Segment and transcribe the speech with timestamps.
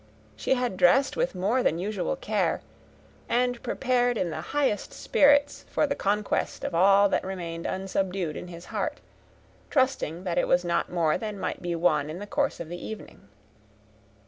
[0.35, 2.61] She had dressed with more than usual care,
[3.29, 8.49] and prepared in the highest spirits for the conquest of all that remained unsubdued of
[8.49, 8.99] his heart,
[9.69, 12.83] trusting that it was not more than might be won in the course of the
[12.83, 13.27] evening.